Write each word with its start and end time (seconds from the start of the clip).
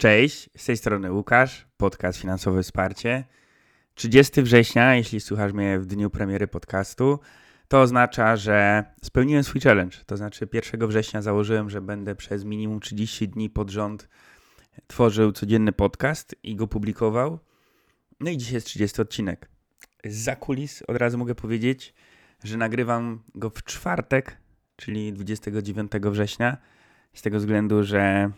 Cześć, 0.00 0.50
z 0.56 0.64
tej 0.64 0.76
strony 0.76 1.12
Łukasz, 1.12 1.66
podcast 1.76 2.18
Finansowe 2.18 2.62
Wsparcie. 2.62 3.24
30 3.94 4.42
września, 4.42 4.94
jeśli 4.94 5.20
słuchasz 5.20 5.52
mnie 5.52 5.78
w 5.78 5.86
dniu 5.86 6.10
premiery 6.10 6.48
podcastu, 6.48 7.18
to 7.68 7.80
oznacza, 7.80 8.36
że 8.36 8.84
spełniłem 9.02 9.44
swój 9.44 9.60
challenge. 9.60 9.96
To 10.06 10.16
znaczy 10.16 10.48
1 10.52 10.88
września 10.88 11.22
założyłem, 11.22 11.70
że 11.70 11.80
będę 11.80 12.14
przez 12.14 12.44
minimum 12.44 12.80
30 12.80 13.28
dni 13.28 13.50
pod 13.50 13.70
rząd 13.70 14.08
tworzył 14.86 15.32
codzienny 15.32 15.72
podcast 15.72 16.34
i 16.42 16.56
go 16.56 16.66
publikował. 16.66 17.38
No 18.20 18.30
i 18.30 18.36
dzisiaj 18.36 18.54
jest 18.54 18.66
30 18.66 19.02
odcinek. 19.02 19.48
Za 20.04 20.36
kulis 20.36 20.82
od 20.82 20.96
razu 20.96 21.18
mogę 21.18 21.34
powiedzieć, 21.34 21.94
że 22.44 22.56
nagrywam 22.56 23.22
go 23.34 23.50
w 23.50 23.64
czwartek, 23.64 24.36
czyli 24.76 25.12
29 25.12 25.92
września, 25.92 26.56
z 27.14 27.22
tego 27.22 27.38
względu, 27.38 27.84
że 27.84 28.30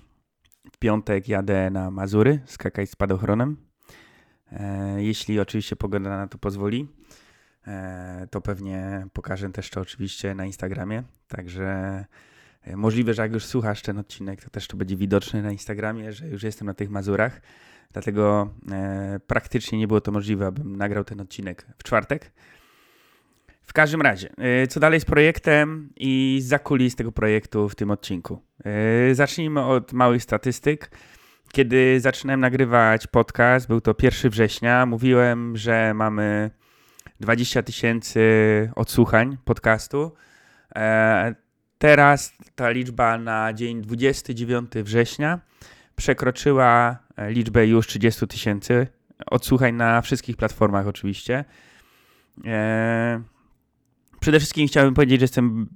w 0.73 0.79
piątek 0.79 1.29
jadę 1.29 1.71
na 1.71 1.91
Mazury 1.91 2.41
skakać 2.47 2.91
spadochronem. 2.91 3.57
E, 4.53 5.03
jeśli 5.03 5.41
oczywiście 5.41 5.77
pogoda 5.77 6.11
na 6.11 6.27
to 6.27 6.39
pozwoli, 6.39 6.89
e, 7.66 8.27
to 8.30 8.41
pewnie 8.41 9.06
pokażę 9.12 9.51
też 9.51 9.70
to 9.70 9.80
oczywiście 9.80 10.34
na 10.34 10.47
Instagramie. 10.47 11.03
Także 11.29 11.65
e, 12.62 12.77
możliwe, 12.77 13.15
że 13.15 13.23
jak 13.23 13.33
już 13.33 13.45
słuchasz 13.45 13.83
ten 13.83 13.98
odcinek, 13.98 14.45
to 14.45 14.51
też 14.51 14.69
to 14.69 14.77
będzie 14.77 14.97
widoczne 14.97 15.43
na 15.43 15.53
Instagramie, 15.53 16.12
że 16.12 16.29
już 16.29 16.43
jestem 16.43 16.67
na 16.67 16.75
tych 16.75 16.91
Mazurach. 16.91 17.41
Dlatego 17.92 18.55
praktycznie 19.27 19.79
nie 19.79 19.89
było 19.89 20.01
to 20.01 20.12
możliwe, 20.12 20.47
abym 20.47 20.77
nagrał 20.77 21.05
ten 21.05 21.20
odcinek 21.20 21.67
w 21.79 21.83
czwartek. 21.83 22.33
W 23.62 23.73
każdym 23.73 24.02
razie, 24.02 24.30
e, 24.39 24.66
co 24.66 24.80
dalej 24.80 25.01
z 25.01 25.05
projektem 25.05 25.91
i 25.97 26.41
za 26.43 26.59
kulis 26.59 26.97
tego 26.97 27.12
projektu 27.12 27.69
w 27.69 27.75
tym 27.75 27.91
odcinku. 27.91 28.43
E, 28.65 29.15
zacznijmy 29.15 29.65
od 29.65 29.93
małych 29.93 30.23
statystyk. 30.23 30.91
Kiedy 31.53 32.01
zaczynałem 32.01 32.41
nagrywać 32.41 33.06
podcast, 33.06 33.69
był 33.69 33.80
to 33.80 33.95
1 34.03 34.30
września, 34.30 34.87
mówiłem, 34.87 35.56
że 35.56 35.95
mamy 35.95 36.51
20 37.20 37.62
tysięcy 37.62 38.20
odsłuchań 38.77 39.36
podcastu. 39.45 40.12
E, 40.77 41.34
teraz 41.79 42.33
ta 42.55 42.70
liczba 42.70 43.19
na 43.19 43.53
dzień 43.53 43.83
29 43.83 44.70
września 44.75 45.41
przekroczyła 45.97 46.98
liczbę 47.29 47.67
już 47.67 47.86
30 47.86 48.27
tysięcy 48.27 48.86
odsłuchań 49.27 49.75
na 49.75 50.01
wszystkich 50.01 50.36
platformach 50.36 50.86
oczywiście. 50.86 51.45
Przede 54.23 54.39
wszystkim 54.39 54.69
chciałbym 54.69 54.95
powiedzieć, 54.95 55.20
że 55.20 55.25
jestem 55.25 55.69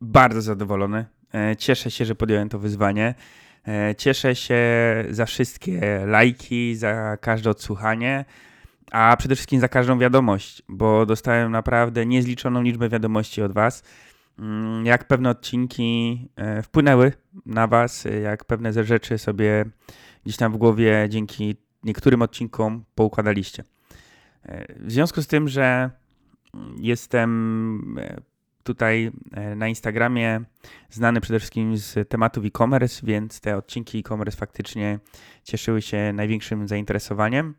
bardzo 0.00 0.42
zadowolony. 0.42 1.04
E, 1.34 1.56
cieszę 1.56 1.90
się, 1.90 2.04
że 2.04 2.14
podjąłem 2.14 2.48
to 2.48 2.58
wyzwanie. 2.58 3.14
E, 3.68 3.94
cieszę 3.94 4.34
się 4.34 4.56
za 5.10 5.26
wszystkie 5.26 6.06
lajki, 6.06 6.76
za 6.76 7.16
każde 7.20 7.50
odsłuchanie, 7.50 8.24
a 8.92 9.16
przede 9.18 9.34
wszystkim 9.34 9.60
za 9.60 9.68
każdą 9.68 9.98
wiadomość, 9.98 10.62
bo 10.68 11.06
dostałem 11.06 11.52
naprawdę 11.52 12.06
niezliczoną 12.06 12.62
liczbę 12.62 12.88
wiadomości 12.88 13.42
od 13.42 13.52
Was. 13.52 13.82
Mm, 14.38 14.86
jak 14.86 15.06
pewne 15.06 15.30
odcinki 15.30 16.28
e, 16.36 16.62
wpłynęły 16.62 17.12
na 17.46 17.66
Was, 17.66 18.06
jak 18.22 18.44
pewne 18.44 18.84
rzeczy 18.84 19.18
sobie 19.18 19.64
gdzieś 20.24 20.36
tam 20.36 20.52
w 20.52 20.56
głowie 20.56 21.06
dzięki 21.08 21.56
niektórym 21.82 22.22
odcinkom 22.22 22.84
poukładaliście. 22.94 23.64
W 24.76 24.92
związku 24.92 25.22
z 25.22 25.26
tym, 25.26 25.48
że 25.48 25.90
Jestem 26.76 27.98
e, 27.98 28.20
tutaj 28.62 29.10
e, 29.32 29.56
na 29.56 29.68
Instagramie 29.68 30.40
znany 30.90 31.20
przede 31.20 31.38
wszystkim 31.38 31.76
z 31.76 32.08
tematów 32.08 32.44
e-commerce, 32.44 33.06
więc 33.06 33.40
te 33.40 33.56
odcinki 33.56 33.98
e-commerce 33.98 34.36
faktycznie 34.36 34.98
cieszyły 35.44 35.82
się 35.82 36.12
największym 36.12 36.68
zainteresowaniem, 36.68 37.54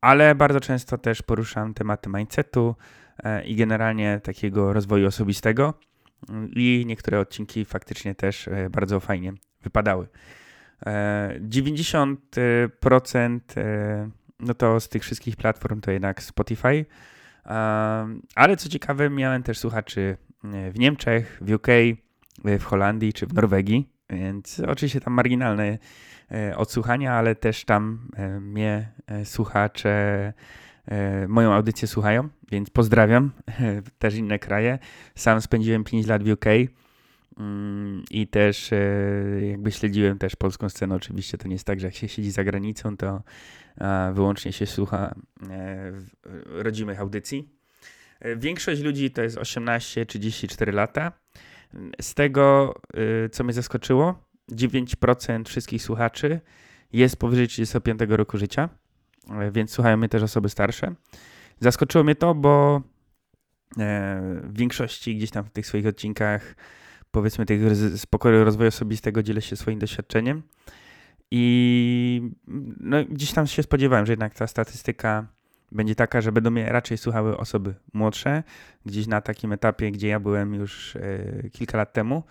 ale 0.00 0.34
bardzo 0.34 0.60
często 0.60 0.98
też 0.98 1.22
poruszam 1.22 1.74
tematy 1.74 2.10
mindsetu 2.10 2.74
e, 3.24 3.44
i 3.44 3.56
generalnie 3.56 4.20
takiego 4.22 4.72
rozwoju 4.72 5.06
osobistego 5.06 5.74
i 6.56 6.84
niektóre 6.86 7.20
odcinki 7.20 7.64
faktycznie 7.64 8.14
też 8.14 8.48
bardzo 8.70 9.00
fajnie 9.00 9.32
wypadały. 9.62 10.08
90% 10.86 13.40
no 14.40 14.54
to 14.54 14.80
z 14.80 14.88
tych 14.88 15.02
wszystkich 15.02 15.36
platform 15.36 15.80
to 15.80 15.90
jednak 15.90 16.22
Spotify, 16.22 16.84
ale 18.34 18.56
co 18.56 18.68
ciekawe, 18.68 19.10
miałem 19.10 19.42
też 19.42 19.58
słuchaczy 19.58 20.16
e, 20.44 20.70
w 20.70 20.78
Niemczech, 20.78 21.40
w 21.40 21.52
UK, 21.52 21.68
e, 21.68 22.58
w 22.58 22.64
Holandii 22.64 23.12
czy 23.12 23.26
w 23.26 23.34
Norwegii, 23.34 23.88
więc 24.10 24.60
oczywiście 24.68 25.00
tam 25.00 25.12
marginalne 25.12 25.78
e, 26.30 26.56
odsłuchania, 26.56 27.12
ale 27.12 27.34
też 27.34 27.64
tam 27.64 28.08
mnie 28.40 28.92
słuchacze 29.24 30.32
moją 31.28 31.52
audycję 31.52 31.88
słuchają, 31.88 32.28
więc 32.50 32.70
pozdrawiam 32.70 33.30
też 33.98 34.14
inne 34.14 34.38
kraje. 34.38 34.78
Sam 35.14 35.40
spędziłem 35.40 35.84
5 35.84 36.06
lat 36.06 36.22
w 36.22 36.32
UK 36.32 36.44
i 38.10 38.28
też 38.28 38.70
jakby 39.50 39.72
śledziłem 39.72 40.18
też 40.18 40.36
polską 40.36 40.68
scenę. 40.68 40.94
Oczywiście 40.94 41.38
to 41.38 41.48
nie 41.48 41.54
jest 41.54 41.66
tak, 41.66 41.80
że 41.80 41.86
jak 41.86 41.94
się 41.94 42.08
siedzi 42.08 42.30
za 42.30 42.44
granicą, 42.44 42.96
to 42.96 43.22
wyłącznie 44.12 44.52
się 44.52 44.66
słucha 44.66 45.14
e, 45.50 45.92
rodzimych 46.46 47.00
audycji. 47.00 47.48
E, 48.20 48.36
większość 48.36 48.82
ludzi 48.82 49.10
to 49.10 49.22
jest 49.22 49.36
18-34 49.36 50.72
lata. 50.74 51.12
Z 52.00 52.14
tego, 52.14 52.74
e, 53.24 53.28
co 53.28 53.44
mnie 53.44 53.52
zaskoczyło, 53.52 54.24
9% 54.52 55.48
wszystkich 55.48 55.82
słuchaczy 55.82 56.40
jest 56.92 57.16
powyżej 57.16 57.48
35 57.48 58.00
roku 58.08 58.38
życia, 58.38 58.68
więc 59.52 59.70
słuchają 59.70 59.96
mnie 59.96 60.08
też 60.08 60.22
osoby 60.22 60.48
starsze. 60.48 60.94
Zaskoczyło 61.60 62.04
mnie 62.04 62.14
to, 62.14 62.34
bo 62.34 62.82
w 64.42 64.58
większości 64.58 65.16
gdzieś 65.16 65.30
tam 65.30 65.44
w 65.44 65.50
tych 65.50 65.66
swoich 65.66 65.86
odcinkach, 65.86 66.54
powiedzmy, 67.10 67.46
tych 67.46 67.76
z 67.76 68.06
pokoju 68.06 68.44
rozwoju 68.44 68.68
osobistego 68.68 69.22
dzielę 69.22 69.42
się 69.42 69.56
swoim 69.56 69.78
doświadczeniem. 69.78 70.42
I 71.30 72.30
no, 72.80 73.04
gdzieś 73.04 73.32
tam 73.32 73.46
się 73.46 73.62
spodziewałem, 73.62 74.06
że 74.06 74.12
jednak 74.12 74.34
ta 74.34 74.46
statystyka 74.46 75.26
będzie 75.72 75.94
taka, 75.94 76.20
że 76.20 76.32
będą 76.32 76.50
mnie 76.50 76.66
raczej 76.66 76.98
słuchały 76.98 77.36
osoby 77.36 77.74
młodsze, 77.92 78.42
gdzieś 78.86 79.06
na 79.06 79.20
takim 79.20 79.52
etapie, 79.52 79.90
gdzie 79.90 80.08
ja 80.08 80.20
byłem 80.20 80.54
już 80.54 80.96
e, 80.96 81.50
kilka 81.52 81.78
lat 81.78 81.92
temu, 81.92 82.22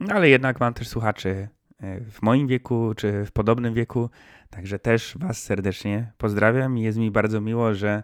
no, 0.00 0.14
ale 0.14 0.28
jednak 0.28 0.60
mam 0.60 0.74
też 0.74 0.88
słuchaczy 0.88 1.48
e, 1.80 2.00
w 2.00 2.22
moim 2.22 2.46
wieku 2.46 2.92
czy 2.96 3.24
w 3.24 3.32
podobnym 3.32 3.74
wieku, 3.74 4.10
także 4.50 4.78
też 4.78 5.14
Was 5.20 5.42
serdecznie 5.42 6.12
pozdrawiam 6.18 6.78
i 6.78 6.82
jest 6.82 6.98
mi 6.98 7.10
bardzo 7.10 7.40
miło, 7.40 7.74
że 7.74 8.02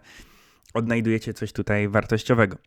odnajdujecie 0.73 1.33
coś 1.33 1.53
tutaj 1.53 1.87
wartościowego. 1.87 2.57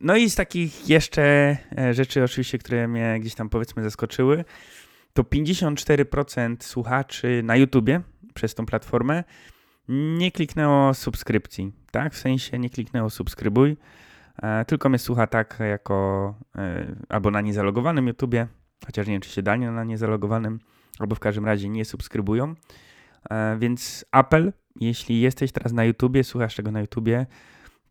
No 0.00 0.16
i 0.16 0.30
z 0.30 0.34
takich 0.34 0.88
jeszcze 0.88 1.56
e, 1.78 1.94
rzeczy, 1.94 2.24
oczywiście, 2.24 2.58
które 2.58 2.88
mnie 2.88 3.16
gdzieś 3.20 3.34
tam 3.34 3.48
powiedzmy 3.48 3.82
zaskoczyły, 3.82 4.44
to 5.12 5.22
54% 5.22 6.56
słuchaczy 6.60 7.40
na 7.44 7.56
YouTubie 7.56 8.00
przez 8.34 8.54
tą 8.54 8.66
platformę 8.66 9.24
nie 9.88 10.32
kliknęło 10.32 10.94
subskrypcji, 10.94 11.72
tak? 11.90 12.14
W 12.14 12.18
sensie 12.18 12.58
nie 12.58 12.70
kliknęło 12.70 13.10
subskrybuj, 13.10 13.76
e, 14.42 14.64
tylko 14.64 14.88
mnie 14.88 14.98
słucha 14.98 15.26
tak 15.26 15.56
jako 15.60 16.34
e, 16.56 16.94
albo 17.08 17.30
na 17.30 17.40
niezalogowanym 17.40 18.06
YouTubie, 18.06 18.46
chociaż 18.86 19.06
nie 19.06 19.12
wiem, 19.12 19.20
czy 19.20 19.30
się 19.30 19.42
da 19.42 19.56
na 19.56 19.84
niezalogowanym, 19.84 20.60
albo 20.98 21.14
w 21.14 21.20
każdym 21.20 21.44
razie 21.44 21.68
nie 21.68 21.84
subskrybują. 21.84 22.54
Więc 23.58 24.04
apel, 24.10 24.52
jeśli 24.80 25.20
jesteś 25.20 25.52
teraz 25.52 25.72
na 25.72 25.84
YouTubie, 25.84 26.24
słuchasz 26.24 26.56
tego 26.56 26.70
na 26.70 26.80
YouTubie, 26.80 27.26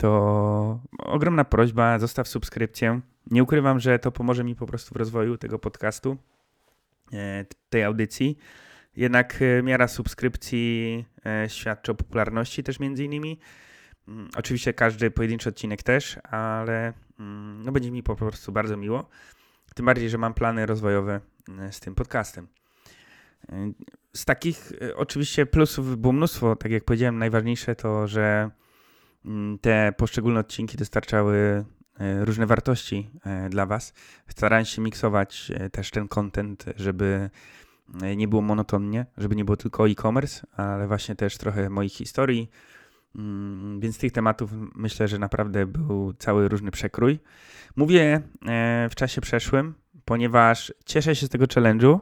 to 0.04 0.80
ogromna 1.00 1.46
prośba, 1.46 2.00
zostaw 2.00 2.28
subskrypcję. 2.28 3.02
Nie 3.32 3.44
ukrywam, 3.44 3.80
że 3.80 4.00
to 4.00 4.12
pomoże 4.12 4.44
mi 4.44 4.56
po 4.56 4.66
prostu 4.66 4.94
w 4.94 4.98
rozwoju 4.98 5.38
tego 5.38 5.60
podcastu. 5.60 6.18
E, 7.14 7.46
tej 7.70 7.84
audycji. 7.84 8.38
Jednak 8.96 9.40
e, 9.42 9.64
miara 9.64 9.88
subskrypcji 9.88 11.06
e, 11.26 11.50
świadczy 11.50 11.92
o 11.92 11.96
popularności 11.96 12.64
też 12.64 12.80
między 12.80 13.04
innymi. 13.04 13.40
Mm, 14.08 14.30
oczywiście 14.36 14.74
każdy 14.74 15.12
pojedynczy 15.12 15.50
odcinek 15.50 15.84
też, 15.84 16.18
ale 16.24 16.94
mm, 17.20 17.64
no 17.66 17.72
będzie 17.72 17.92
mi 17.92 18.04
po 18.04 18.16
prostu 18.16 18.52
bardzo 18.52 18.78
miło. 18.78 19.10
Tym 19.76 19.86
bardziej, 19.86 20.10
że 20.10 20.18
mam 20.18 20.34
plany 20.34 20.66
rozwojowe 20.66 21.22
z 21.72 21.80
tym 21.80 21.96
podcastem. 21.96 22.48
Z 24.14 24.26
takich 24.26 24.72
oczywiście 24.96 25.46
plusów 25.46 25.98
było 25.98 26.14
mnóstwo. 26.14 26.56
Tak 26.56 26.72
jak 26.72 26.84
powiedziałem, 26.84 27.18
najważniejsze 27.18 27.76
to, 27.76 28.08
że 28.08 28.50
te 29.62 29.94
poszczególne 29.98 30.40
odcinki 30.40 30.78
dostarczały 30.78 31.66
E, 32.00 32.26
różne 32.26 32.46
wartości 32.46 33.10
e, 33.26 33.50
dla 33.50 33.66
Was. 33.66 33.94
Starałem 34.28 34.66
się 34.66 34.82
miksować 34.82 35.52
e, 35.56 35.70
też 35.70 35.92
ten 35.92 36.08
content, 36.08 36.66
żeby 36.76 37.30
nie 38.16 38.28
było 38.28 38.42
monotonnie, 38.42 39.06
żeby 39.18 39.36
nie 39.36 39.46
było 39.46 39.58
tylko 39.58 39.90
e-commerce, 39.90 40.48
ale 40.58 40.88
właśnie 40.88 41.16
też 41.16 41.38
trochę 41.38 41.70
moich 41.70 41.94
historii. 41.94 42.50
Mm, 43.16 43.80
więc 43.80 43.98
tych 43.98 44.12
tematów 44.12 44.52
myślę, 44.76 45.08
że 45.08 45.20
naprawdę 45.20 45.66
był 45.66 46.14
cały 46.14 46.48
różny 46.48 46.72
przekrój. 46.72 47.20
Mówię 47.76 48.22
w 48.90 48.96
czasie 48.96 49.22
przeszłym, 49.22 49.74
ponieważ 50.06 50.74
cieszę 50.86 51.16
się 51.16 51.26
z 51.26 51.30
tego 51.30 51.46
challenge'u, 51.46 52.00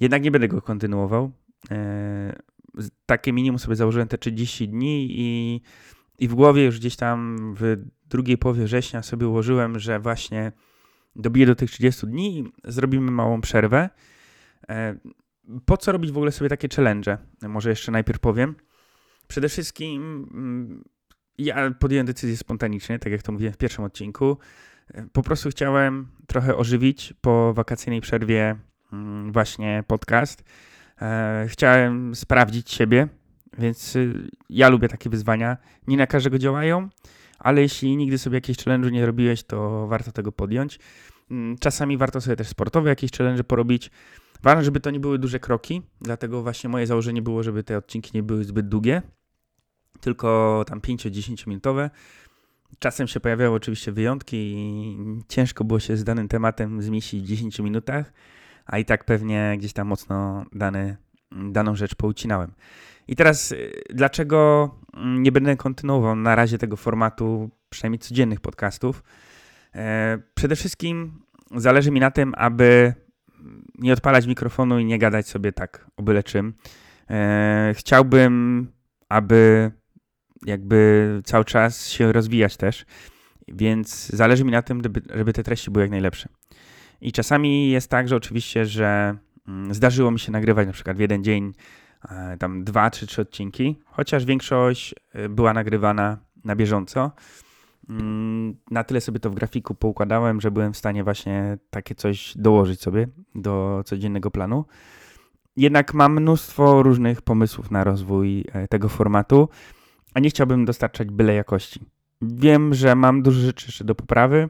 jednak 0.00 0.22
nie 0.22 0.30
będę 0.30 0.48
go 0.48 0.62
kontynuował. 0.62 1.32
takie 3.06 3.32
minimum 3.32 3.58
sobie 3.58 3.76
założyłem 3.76 4.08
te 4.08 4.18
30 4.18 4.68
dni 4.68 5.06
i, 5.10 5.60
i 6.22 6.28
w 6.28 6.34
głowie 6.34 6.64
już 6.64 6.78
gdzieś 6.78 6.96
tam 6.96 7.36
w 7.58 7.76
drugiej 8.08 8.38
połowie 8.38 8.64
września 8.64 9.02
sobie 9.02 9.28
ułożyłem, 9.28 9.78
że 9.78 10.00
właśnie 10.00 10.52
dobiję 11.16 11.46
do 11.46 11.54
tych 11.54 11.70
30 11.70 12.06
dni 12.06 12.38
i 12.38 12.52
zrobimy 12.64 13.10
małą 13.10 13.40
przerwę. 13.40 13.90
Po 15.64 15.76
co 15.76 15.92
robić 15.92 16.12
w 16.12 16.16
ogóle 16.16 16.32
sobie 16.32 16.50
takie 16.50 16.68
challenge? 16.76 17.18
Może 17.42 17.70
jeszcze 17.70 17.92
najpierw 17.92 18.20
powiem. 18.20 18.54
Przede 19.28 19.48
wszystkim 19.48 20.28
mm, 20.34 20.84
ja 21.38 21.70
podjąłem 21.70 22.06
decyzję 22.06 22.36
spontanicznie, 22.36 22.98
tak 22.98 23.12
jak 23.12 23.22
to 23.22 23.32
mówiłem 23.32 23.54
w 23.54 23.58
pierwszym 23.58 23.84
odcinku. 23.84 24.38
Po 25.12 25.22
prostu 25.22 25.50
chciałem 25.50 26.06
trochę 26.26 26.56
ożywić 26.56 27.14
po 27.20 27.54
wakacyjnej 27.54 28.00
przerwie 28.00 28.56
mm, 28.92 29.32
właśnie 29.32 29.84
podcast. 29.86 30.44
E, 31.02 31.46
chciałem 31.48 32.14
sprawdzić 32.14 32.70
siebie, 32.70 33.08
więc 33.58 33.96
y, 33.96 34.30
ja 34.50 34.68
lubię 34.68 34.88
takie 34.88 35.10
wyzwania. 35.10 35.56
Nie 35.86 35.96
na 35.96 36.06
każdego 36.06 36.38
działają, 36.38 36.88
ale 37.38 37.62
jeśli 37.62 37.96
nigdy 37.96 38.18
sobie 38.18 38.36
jakieś 38.36 38.56
challenge 38.56 38.90
nie 38.90 39.06
robiłeś, 39.06 39.42
to 39.42 39.86
warto 39.86 40.12
tego 40.12 40.32
podjąć. 40.32 40.78
Mm, 41.30 41.58
czasami 41.58 41.96
warto 41.96 42.20
sobie 42.20 42.36
też 42.36 42.48
sportowe 42.48 42.88
jakieś 42.90 43.10
challenge 43.10 43.44
porobić. 43.44 43.90
Ważne, 44.42 44.64
żeby 44.64 44.80
to 44.80 44.90
nie 44.90 45.00
były 45.00 45.18
duże 45.18 45.40
kroki, 45.40 45.82
dlatego 46.00 46.42
właśnie 46.42 46.70
moje 46.70 46.86
założenie 46.86 47.22
było, 47.22 47.42
żeby 47.42 47.64
te 47.64 47.78
odcinki 47.78 48.10
nie 48.14 48.22
były 48.22 48.44
zbyt 48.44 48.68
długie, 48.68 49.02
tylko 50.00 50.64
tam 50.68 50.80
5-10 50.80 51.48
minutowe. 51.48 51.90
Czasem 52.78 53.08
się 53.08 53.20
pojawiały 53.20 53.56
oczywiście 53.56 53.92
wyjątki 53.92 54.36
i 54.36 54.96
ciężko 55.28 55.64
było 55.64 55.80
się 55.80 55.96
z 55.96 56.04
danym 56.04 56.28
tematem 56.28 56.82
zmieścić 56.82 57.22
w 57.22 57.26
10 57.26 57.58
minutach, 57.58 58.12
a 58.66 58.78
i 58.78 58.84
tak 58.84 59.04
pewnie 59.04 59.54
gdzieś 59.58 59.72
tam 59.72 59.86
mocno 59.86 60.44
dany, 60.52 60.96
daną 61.50 61.76
rzecz 61.76 61.94
poucinałem. 61.94 62.52
I 63.08 63.16
teraz 63.16 63.52
y, 63.52 63.72
dlaczego 63.90 64.70
nie 64.96 65.32
będę 65.32 65.56
kontynuował 65.56 66.16
na 66.16 66.34
razie 66.34 66.58
tego 66.58 66.76
formatu, 66.76 67.50
przynajmniej 67.68 67.98
codziennych 67.98 68.40
podcastów? 68.40 69.02
E, 69.74 70.18
przede 70.34 70.56
wszystkim 70.56 71.22
zależy 71.56 71.90
mi 71.90 72.00
na 72.00 72.10
tym, 72.10 72.34
aby 72.36 72.94
nie 73.78 73.92
odpalać 73.92 74.26
mikrofonu 74.26 74.78
i 74.78 74.84
nie 74.84 74.98
gadać 74.98 75.28
sobie 75.28 75.52
tak 75.52 75.86
o 75.96 76.02
byle 76.02 76.22
czym. 76.22 76.54
E, 77.10 77.72
chciałbym, 77.76 78.66
aby 79.08 79.70
jakby 80.46 81.20
cały 81.24 81.44
czas 81.44 81.88
się 81.88 82.12
rozwijać 82.12 82.56
też, 82.56 82.86
więc 83.48 84.06
zależy 84.06 84.44
mi 84.44 84.52
na 84.52 84.62
tym, 84.62 84.82
żeby, 85.14 85.32
te 85.32 85.42
treści 85.42 85.70
były 85.70 85.84
jak 85.84 85.90
najlepsze. 85.90 86.28
I 87.00 87.12
czasami 87.12 87.70
jest 87.70 87.90
tak, 87.90 88.08
że 88.08 88.16
oczywiście, 88.16 88.66
że 88.66 88.86
mm, 88.88 89.18
zdarzyło 89.70 90.10
mi 90.10 90.20
się 90.20 90.32
nagrywać 90.32 90.66
na 90.66 90.72
przykład 90.72 90.96
w 90.96 91.00
jeden 91.00 91.24
dzień 91.24 91.52
e, 92.10 92.36
tam 92.38 92.64
dwa, 92.64 92.90
trzy, 92.90 93.06
trzy 93.06 93.22
odcinki, 93.22 93.78
chociaż 93.84 94.24
większość 94.24 94.94
e, 95.12 95.28
była 95.28 95.52
nagrywana 95.52 96.18
na 96.44 96.56
bieżąco. 96.56 97.12
Mm, 97.88 98.56
na 98.70 98.84
tyle 98.84 99.00
sobie 99.00 99.20
to 99.20 99.30
w 99.30 99.34
grafiku 99.34 99.74
poukładałem, 99.74 100.40
że 100.40 100.50
byłem 100.50 100.72
w 100.72 100.76
stanie 100.76 101.04
właśnie 101.04 101.58
takie 101.70 101.94
coś 101.94 102.32
dołożyć 102.36 102.80
sobie 102.80 103.08
do 103.34 103.82
codziennego 103.84 104.30
planu. 104.30 104.64
Jednak 105.56 105.94
mam 105.94 106.12
mnóstwo 106.12 106.82
różnych 106.82 107.22
pomysłów 107.22 107.70
na 107.70 107.84
rozwój 107.84 108.44
e, 108.52 108.68
tego 108.68 108.88
formatu, 108.88 109.48
a 110.14 110.20
nie 110.20 110.30
chciałbym 110.30 110.64
dostarczać 110.64 111.10
byle 111.10 111.34
jakości. 111.34 111.80
Wiem, 112.22 112.74
że 112.74 112.94
mam 112.94 113.22
dużo 113.22 113.40
rzeczy 113.40 113.66
jeszcze 113.66 113.84
do 113.84 113.94
poprawy 113.94 114.48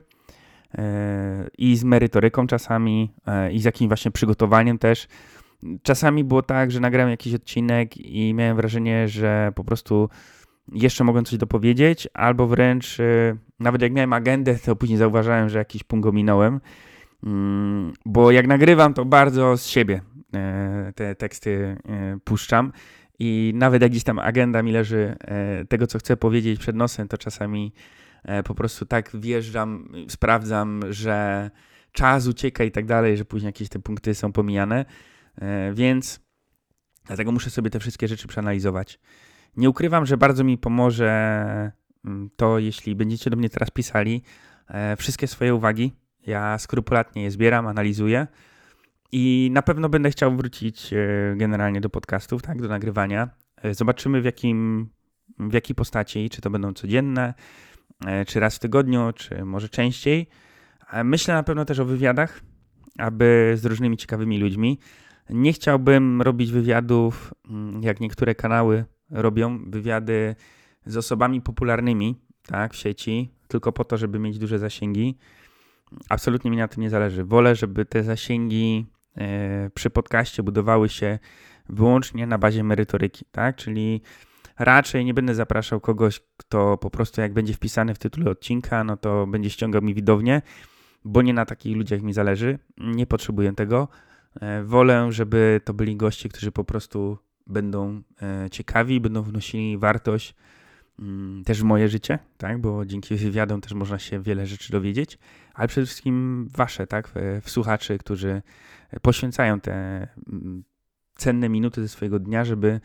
i 1.59 1.77
z 1.77 1.85
merytoryką 1.85 2.47
czasami, 2.47 3.13
e, 3.27 3.53
i 3.53 3.61
z 3.61 3.65
jakimś 3.65 3.89
właśnie 3.89 4.11
przygotowaniem 4.11 4.79
też. 4.79 5.09
Czasami 5.83 6.25
było 6.25 6.43
tak, 6.43 6.71
że 6.71 6.81
nagrałem 6.81 7.11
jakiś 7.11 7.35
odcinek 7.35 7.97
i 7.97 8.35
miałem 8.35 8.57
wrażenie, 8.57 9.09
że 9.09 9.53
po 9.55 9.65
prostu 9.65 10.09
jeszcze 10.73 11.05
mogłem 11.05 11.25
coś 11.25 11.39
dopowiedzieć, 11.39 12.09
albo 12.15 12.47
wręcz 12.47 13.01
y, 13.01 13.37
nawet 13.61 13.83
jak 13.83 13.93
miałem 13.93 14.13
agendę, 14.13 14.59
to 14.59 14.77
później 14.77 14.99
zauważałem, 14.99 15.49
że 15.49 15.59
jakiś 15.59 15.85
punkt 15.85 16.13
minąłem, 16.13 16.61
mm, 17.25 17.93
bo 18.07 18.31
jak 18.31 18.47
nagrywam, 18.47 18.95
to 18.95 19.05
bardzo 19.05 19.57
z 19.57 19.67
siebie 19.67 20.01
e, 20.35 20.93
te 20.97 21.15
teksty 21.15 21.77
e, 21.89 22.19
puszczam 22.25 22.73
i 23.19 23.53
nawet 23.55 23.83
jak 23.83 23.91
gdzieś 23.91 24.05
tam 24.05 24.19
agenda 24.19 24.63
mi 24.63 24.73
leży 24.73 25.17
e, 25.21 25.65
tego, 25.65 25.87
co 25.87 25.99
chcę 25.99 26.17
powiedzieć 26.17 26.61
przed 26.61 26.77
nosem, 26.77 27.09
to 27.09 27.19
czasami 27.19 27.73
po 28.45 28.55
prostu 28.55 28.87
tak 28.87 29.11
wjeżdżam, 29.17 29.93
sprawdzam, 30.09 30.81
że 30.91 31.51
czas 31.93 32.27
ucieka 32.27 32.65
i 32.65 32.71
tak 32.71 32.87
dalej, 32.87 33.17
że 33.17 33.25
później 33.25 33.49
jakieś 33.49 33.69
te 33.69 33.79
punkty 33.79 34.15
są 34.15 34.33
pomijane, 34.33 34.85
więc 35.75 36.21
dlatego 37.07 37.33
muszę 37.33 37.51
sobie 37.51 37.71
te 37.71 37.81
wszystkie 37.81 38.09
rzeczy 38.09 38.29
przeanalizować. 38.29 38.99
Nie 39.57 39.71
ukrywam, 39.71 40.07
że 40.07 40.17
bardzo 40.17 40.45
mi 40.45 40.59
pomoże 40.59 41.73
mm, 42.05 42.31
to, 42.37 42.59
jeśli 42.59 42.95
będziecie 42.95 43.31
do 43.31 43.37
mnie 43.37 43.49
teraz 43.49 43.71
pisali 43.71 44.23
e, 44.69 44.97
wszystkie 44.97 45.27
swoje 45.27 45.55
uwagi. 45.55 45.93
Ja 46.27 46.59
skrupulatnie 46.59 47.23
je 47.23 47.31
zbieram, 47.31 47.67
analizuję 47.67 48.27
i 49.13 49.51
na 49.53 49.63
pewno 49.63 49.89
będę 49.89 50.11
chciał 50.11 50.37
wrócić 50.37 50.93
e, 50.93 50.97
generalnie 51.37 51.81
do 51.81 51.91
podcastów, 51.91 52.43
tak, 52.43 52.63
do 52.63 52.69
nagrywania. 52.69 53.29
E, 53.57 53.75
zobaczymy 53.75 54.21
w 54.21 54.25
jakim, 54.25 54.89
w 55.39 55.53
jakiej 55.53 55.77
postaci, 55.77 56.31
czy 56.31 56.41
to 56.41 56.51
będą 56.51 56.73
codzienne, 56.73 57.35
czy 58.27 58.41
raz 58.41 58.57
w 58.57 58.59
tygodniu, 58.59 59.13
czy 59.15 59.45
może 59.45 59.69
częściej. 59.69 60.29
Myślę 61.05 61.35
na 61.35 61.43
pewno 61.43 61.65
też 61.65 61.79
o 61.79 61.85
wywiadach, 61.85 62.41
aby 62.99 63.53
z 63.57 63.65
różnymi 63.65 63.97
ciekawymi 63.97 64.39
ludźmi. 64.39 64.79
Nie 65.31 65.53
chciałbym 65.53 66.23
robić 66.23 66.53
wywiadów, 66.53 67.35
mm, 67.51 67.83
jak 67.83 68.01
niektóre 68.01 68.35
kanały 68.35 68.85
robią 69.11 69.71
wywiady 69.71 70.35
z 70.87 70.97
osobami 70.97 71.41
popularnymi 71.41 72.21
tak, 72.47 72.73
w 72.73 72.77
sieci, 72.77 73.35
tylko 73.49 73.73
po 73.73 73.85
to, 73.85 73.97
żeby 73.97 74.19
mieć 74.19 74.39
duże 74.39 74.59
zasięgi. 74.59 75.19
Absolutnie 76.09 76.51
mi 76.51 76.57
na 76.57 76.69
tym 76.69 76.83
nie 76.83 76.91
zależy. 76.91 77.25
Wolę, 77.25 77.57
żeby 77.57 77.85
te 77.85 78.03
zasięgi 78.03 78.87
e, 79.17 79.71
przy 79.75 79.91
podcaście 79.91 80.43
budowały 80.43 80.89
się 80.89 81.19
wyłącznie 81.69 82.27
na 82.27 82.39
bazie 82.39 82.65
merytoryki, 82.65 83.25
tak? 83.31 83.57
Czyli 83.57 84.03
raczej 84.65 85.05
nie 85.05 85.15
będę 85.15 85.35
zapraszał 85.35 85.81
kogoś, 85.81 86.21
kto 86.37 86.79
po 86.79 86.91
prostu 86.91 87.21
jak 87.21 87.33
będzie 87.33 87.55
wpisany 87.55 87.95
w 87.95 87.99
tytule 87.99 88.31
odcinka, 88.31 88.85
no 88.85 88.97
to 88.97 89.27
będzie 89.27 89.51
ściągał 89.51 89.83
mi 89.83 89.95
widownię, 89.95 90.43
bo 91.05 91.23
nie 91.23 91.35
na 91.35 91.47
takich 91.47 91.77
ludziach 91.77 92.03
mi 92.03 92.13
zależy. 92.13 92.59
Nie 92.79 93.07
potrzebuję 93.07 93.53
tego. 93.53 93.89
E, 94.41 94.63
wolę, 94.63 95.13
żeby 95.13 95.61
to 95.65 95.75
byli 95.75 95.97
goście, 95.97 96.29
którzy 96.29 96.53
po 96.53 96.65
prostu 96.65 97.19
będą 97.47 98.03
e, 98.23 98.51
ciekawi, 98.51 99.01
będą 99.01 99.23
wnosili 99.23 99.79
wartość 99.79 100.35
mm, 100.99 101.45
też 101.45 101.61
w 101.61 101.65
moje 101.65 101.89
życie, 101.89 102.19
tak? 102.39 102.61
bo 102.61 102.87
dzięki 102.87 103.17
wywiadom 103.17 103.61
też 103.61 103.73
można 103.73 103.99
się 103.99 104.23
wiele 104.23 104.47
rzeczy 104.47 104.73
dowiedzieć, 104.73 105.19
ale 105.55 105.69
przede 105.69 105.87
wszystkim 105.87 106.49
wasze, 106.57 106.87
tak? 106.87 107.13
w 107.43 107.51
słuchaczy, 107.51 107.99
którzy 107.99 108.43
poświęcają 109.03 109.61
te 109.61 109.73
mm, 110.29 110.65
cenne 111.23 111.49
minuty 111.49 111.83
ze 111.83 111.89
swojego 111.89 112.19
dnia, 112.19 112.45
żeby 112.45 112.81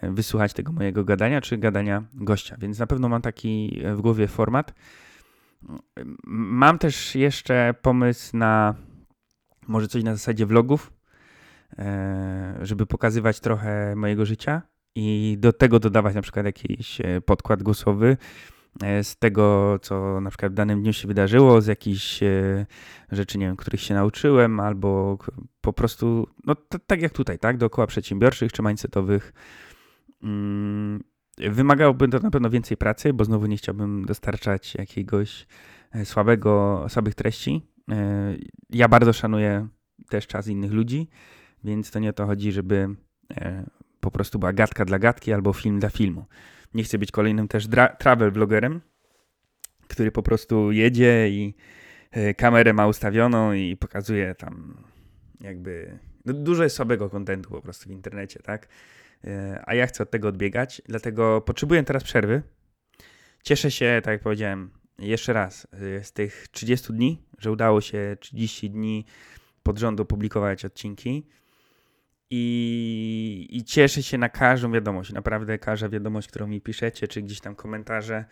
e, 0.00 0.10
wysłuchać 0.10 0.52
tego 0.52 0.72
mojego 0.72 1.04
gadania 1.04 1.40
czy 1.40 1.58
gadania 1.58 2.04
gościa. 2.14 2.56
Więc 2.60 2.78
na 2.78 2.86
pewno 2.86 3.08
mam 3.08 3.22
taki 3.22 3.80
e, 3.84 3.94
w 3.94 4.00
głowie 4.00 4.28
format. 4.28 4.74
Mam 6.26 6.78
też 6.78 7.14
jeszcze 7.14 7.74
pomysł 7.82 8.36
na 8.36 8.74
może 9.68 9.88
coś 9.88 10.04
na 10.04 10.14
zasadzie 10.14 10.46
vlogów, 10.46 10.92
E, 11.78 12.58
żeby 12.62 12.86
pokazywać 12.86 13.40
trochę 13.40 13.96
mojego 13.96 14.26
życia 14.26 14.62
i 14.94 15.36
do 15.40 15.52
tego 15.52 15.80
dodawać 15.80 16.14
na 16.14 16.22
przykład 16.22 16.46
jakiś 16.46 16.98
podkład 17.26 17.62
głosowy 17.62 18.16
z 19.02 19.16
tego, 19.16 19.78
co 19.82 20.20
na 20.20 20.30
przykład 20.30 20.52
w 20.52 20.54
danym 20.54 20.82
dniu 20.82 20.92
się 20.92 21.08
wydarzyło, 21.08 21.60
z 21.60 21.66
jakichś 21.66 22.20
rzeczy, 23.12 23.38
nie 23.38 23.46
wiem, 23.46 23.56
których 23.56 23.80
się 23.80 23.94
nauczyłem, 23.94 24.60
albo 24.60 25.18
po 25.60 25.72
prostu, 25.72 26.28
no 26.44 26.54
tak 26.86 27.02
jak 27.02 27.12
tutaj, 27.12 27.38
tak, 27.38 27.56
dookoła 27.56 27.86
przedsiębiorczych 27.86 28.52
czy 28.52 28.62
mindsetowych. 28.62 29.32
Mm, 30.22 31.04
wymagałoby 31.38 32.08
to 32.08 32.18
na 32.18 32.30
pewno 32.30 32.50
więcej 32.50 32.76
pracy, 32.76 33.12
bo 33.12 33.24
znowu 33.24 33.46
nie 33.46 33.56
chciałbym 33.56 34.04
dostarczać 34.04 34.74
jakiegoś 34.74 35.46
słabego, 36.04 36.86
słabych 36.88 37.14
treści. 37.14 37.66
Ja 38.70 38.88
bardzo 38.88 39.12
szanuję 39.12 39.68
też 40.08 40.26
czas 40.26 40.46
innych 40.46 40.72
ludzi 40.72 41.08
więc 41.64 41.90
to 41.90 41.98
nie 41.98 42.10
o 42.10 42.12
to 42.12 42.26
chodzi, 42.26 42.52
żeby 42.52 42.88
e, 43.30 43.66
po 44.00 44.10
prostu 44.10 44.38
była 44.38 44.52
gadka 44.52 44.84
dla 44.84 44.98
gadki 44.98 45.32
albo 45.32 45.52
film 45.52 45.80
dla 45.80 45.90
filmu. 45.90 46.24
Nie 46.74 46.84
chcę 46.84 46.98
być 46.98 47.10
kolejnym 47.10 47.48
też 47.48 47.68
travel 47.98 48.32
blogerem, 48.32 48.80
który 49.88 50.12
po 50.12 50.22
prostu 50.22 50.72
jedzie 50.72 51.28
i 51.28 51.54
e, 52.10 52.34
kamerę 52.34 52.72
ma 52.72 52.86
ustawioną 52.86 53.52
i 53.52 53.76
pokazuje 53.76 54.34
tam 54.34 54.84
jakby 55.40 55.98
no, 56.24 56.32
dużo 56.32 56.64
jest 56.64 56.76
słabego 56.76 57.10
kontentu 57.10 57.50
po 57.50 57.62
prostu 57.62 57.88
w 57.88 57.92
internecie, 57.92 58.40
tak? 58.40 58.68
E, 59.24 59.62
a 59.66 59.74
ja 59.74 59.86
chcę 59.86 60.02
od 60.02 60.10
tego 60.10 60.28
odbiegać, 60.28 60.82
dlatego 60.86 61.40
potrzebuję 61.40 61.84
teraz 61.84 62.04
przerwy. 62.04 62.42
Cieszę 63.42 63.70
się, 63.70 64.00
tak 64.04 64.12
jak 64.12 64.22
powiedziałem, 64.22 64.70
jeszcze 64.98 65.32
raz 65.32 65.66
z 66.02 66.12
tych 66.12 66.48
30 66.48 66.92
dni, 66.92 67.22
że 67.38 67.52
udało 67.52 67.80
się 67.80 68.16
30 68.20 68.70
dni 68.70 69.04
pod 69.62 69.78
rząd 69.78 70.00
opublikować 70.00 70.64
odcinki. 70.64 71.26
I, 72.30 73.48
i 73.50 73.64
cieszę 73.64 74.02
się 74.02 74.18
na 74.18 74.28
każdą 74.28 74.72
wiadomość. 74.72 75.12
Naprawdę 75.12 75.58
każda 75.58 75.88
wiadomość, 75.88 76.28
którą 76.28 76.46
mi 76.46 76.60
piszecie, 76.60 77.08
czy 77.08 77.22
gdzieś 77.22 77.40
tam 77.40 77.54
komentarze, 77.54 78.24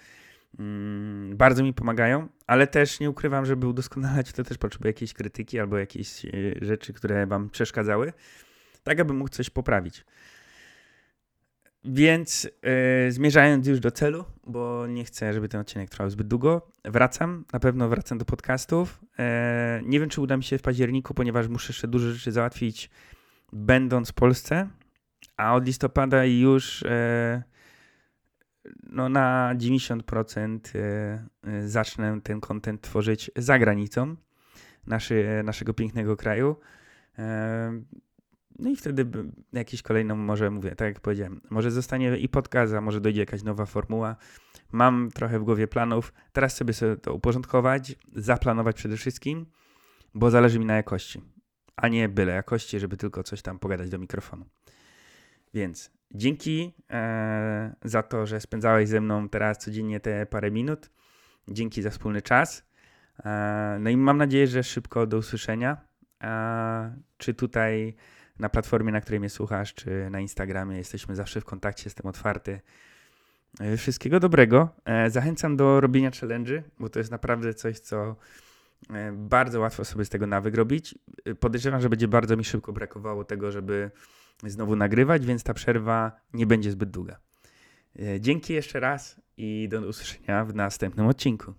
mm, 0.59 1.37
bardzo 1.37 1.63
mi 1.63 1.75
pomagają, 1.75 2.29
ale 2.47 2.67
też 2.67 3.01
nie 3.01 3.11
ukrywam, 3.11 3.47
żeby 3.47 3.67
udoskonalać, 3.67 4.33
to 4.33 4.45
też 4.45 4.59
potrzebuję 4.59 4.89
jakiejś 4.89 5.15
krytyki 5.15 5.61
albo 5.61 5.79
jakieś 5.79 6.25
e, 6.25 6.31
rzeczy, 6.63 6.93
które 6.93 7.27
wam 7.27 7.51
przeszkadzały, 7.51 8.13
tak 8.83 9.01
aby 9.01 9.15
mógł 9.15 9.31
coś 9.31 9.51
poprawić. 9.51 10.05
Więc 11.89 12.45
yy, 12.45 13.13
zmierzając 13.13 13.67
już 13.67 13.81
do 13.81 13.91
celu, 13.91 14.25
bo 14.47 14.87
nie 14.87 15.05
chcę, 15.05 15.33
żeby 15.33 15.49
ten 15.49 15.61
odcinek 15.61 15.91
trwał 15.91 16.11
zbyt 16.11 16.29
długo, 16.29 16.71
wracam. 16.85 17.45
Na 17.53 17.61
pewno 17.61 17.89
wracam 17.89 18.19
do 18.19 18.25
podcastów. 18.25 19.01
Yy, 19.19 19.25
nie 19.83 20.01
wiem, 20.01 20.09
czy 20.09 20.21
uda 20.21 20.37
mi 20.37 20.45
się 20.45 20.59
w 20.59 20.63
październiku, 20.63 21.15
ponieważ 21.15 21.49
muszę 21.49 21.69
jeszcze 21.69 21.89
dużo 21.89 22.11
rzeczy 22.11 22.33
załatwić, 22.33 22.91
będąc 23.53 24.11
w 24.11 24.15
Polsce. 24.15 24.69
A 25.37 25.55
od 25.55 25.67
listopada 25.67 26.25
już 26.25 26.83
yy, 26.83 27.43
no, 28.91 29.09
na 29.09 29.55
90% 29.57 30.59
zacznę 31.65 32.21
ten 32.23 32.41
content 32.41 32.81
tworzyć 32.81 33.31
za 33.37 33.59
granicą 33.59 34.17
naszy, 34.87 35.43
naszego 35.45 35.75
pięknego 35.75 36.17
kraju. 36.17 36.57
No 38.59 38.71
i 38.71 38.77
wtedy 38.77 39.07
jakieś 39.53 39.83
kolejną, 39.83 40.17
może 40.17 40.51
mówię, 40.51 40.71
tak 40.71 40.89
jak 40.89 41.01
powiedziałem, 41.01 41.41
może 41.51 41.71
zostanie 41.71 42.17
i 42.17 42.29
podcast, 42.29 42.75
a 42.75 42.81
może 42.81 43.01
dojdzie 43.01 43.21
jakaś 43.21 43.43
nowa 43.43 43.67
formuła. 43.67 44.17
Mam 44.73 45.11
trochę 45.15 45.39
w 45.39 45.45
głowie 45.45 45.69
planów. 45.69 46.13
Teraz 46.33 46.57
sobie 46.57 46.73
sobie 46.73 46.97
to 46.97 47.15
uporządkować, 47.15 47.95
zaplanować 48.13 48.77
przede 48.77 48.97
wszystkim, 48.97 49.47
bo 50.15 50.31
zależy 50.31 50.59
mi 50.59 50.67
na 50.67 50.77
jakości, 50.77 51.21
a 51.77 51.89
nie 51.89 52.09
byle 52.09 52.33
jakości, 52.33 52.81
żeby 52.81 52.97
tylko 52.97 53.23
coś 53.23 53.43
tam 53.43 53.59
pogadać 53.59 53.91
do 53.91 53.99
mikrofonu. 53.99 54.47
Więc 55.55 55.91
dzięki 56.11 56.75
e, 56.91 57.75
za 57.85 58.03
to, 58.03 58.27
że 58.27 58.41
spędzałeś 58.41 58.89
ze 58.89 59.01
mną 59.01 59.29
teraz 59.29 59.59
codziennie 59.59 60.01
te 60.01 60.27
parę 60.27 60.51
minut. 60.51 60.91
Dzięki 61.49 61.83
za 61.83 61.91
wspólny 61.91 62.23
czas. 62.23 62.65
E, 63.25 63.77
no 63.81 63.91
i 63.91 63.97
mam 63.97 64.19
nadzieję, 64.19 64.47
że 64.47 64.63
szybko 64.63 65.07
do 65.07 65.17
usłyszenia. 65.17 65.77
E, 66.23 66.97
czy 67.17 67.35
tutaj 67.35 67.95
na 68.39 68.49
platformie, 68.49 68.93
na 68.93 69.01
której 69.01 69.21
mnie 69.21 69.31
słuchasz, 69.31 69.75
czy 69.75 70.11
na 70.11 70.21
Instagramie. 70.21 70.77
Jesteśmy 70.77 71.17
zawsze 71.17 71.41
w 71.41 71.45
kontakcie, 71.45 71.83
jestem 71.87 72.07
otwarty. 72.07 72.61
E, 73.61 73.77
wszystkiego 73.77 74.21
dobrego. 74.21 74.69
E, 74.85 75.11
zachęcam 75.11 75.57
do 75.57 75.81
robienia 75.81 76.11
challenge, 76.21 76.63
bo 76.79 76.89
to 76.89 76.99
jest 76.99 77.11
naprawdę 77.11 77.55
coś, 77.55 77.79
co 77.79 78.17
bardzo 79.13 79.61
łatwo 79.61 79.85
sobie 79.85 80.05
z 80.05 80.09
tego 80.09 80.27
nawyk 80.27 80.55
robić. 80.55 80.99
Podejrzewam, 81.41 81.81
że 81.81 81.89
będzie 81.89 82.09
bardzo 82.09 82.37
mi 82.37 82.45
szybko 82.45 82.73
brakowało 82.73 83.25
tego, 83.25 83.53
żeby 83.53 83.91
znowu 84.45 84.77
nagrywać, 84.77 85.27
więc 85.27 85.43
ta 85.43 85.55
przerwa 85.55 86.13
nie 86.33 86.47
będzie 86.47 86.71
zbyt 86.71 86.91
długa. 86.91 87.21
Dzięki 88.21 88.53
jeszcze 88.53 88.81
raz 88.81 89.21
i 89.37 89.69
do 89.71 89.81
usłyszenia 89.81 90.45
w 90.45 90.55
następnym 90.55 91.07
odcinku. 91.07 91.55